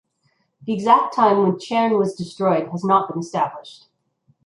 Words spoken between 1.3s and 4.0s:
when Chern was destroyed has not been established.